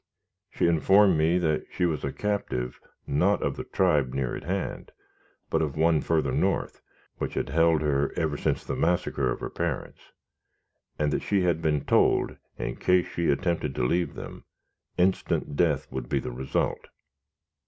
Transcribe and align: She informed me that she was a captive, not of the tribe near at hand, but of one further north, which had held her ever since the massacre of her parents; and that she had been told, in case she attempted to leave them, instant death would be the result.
She 0.49 0.65
informed 0.65 1.15
me 1.15 1.37
that 1.37 1.67
she 1.71 1.85
was 1.85 2.03
a 2.03 2.11
captive, 2.11 2.79
not 3.05 3.43
of 3.43 3.55
the 3.55 3.63
tribe 3.65 4.15
near 4.15 4.35
at 4.35 4.45
hand, 4.45 4.91
but 5.51 5.61
of 5.61 5.75
one 5.77 6.01
further 6.01 6.31
north, 6.31 6.81
which 7.19 7.35
had 7.35 7.49
held 7.49 7.83
her 7.83 8.11
ever 8.15 8.35
since 8.35 8.63
the 8.63 8.75
massacre 8.75 9.29
of 9.31 9.41
her 9.41 9.49
parents; 9.51 10.11
and 10.97 11.13
that 11.13 11.21
she 11.21 11.41
had 11.43 11.61
been 11.61 11.85
told, 11.85 12.35
in 12.57 12.77
case 12.77 13.09
she 13.09 13.29
attempted 13.29 13.75
to 13.75 13.85
leave 13.85 14.15
them, 14.15 14.43
instant 14.97 15.55
death 15.55 15.85
would 15.91 16.09
be 16.09 16.17
the 16.19 16.31
result. 16.31 16.87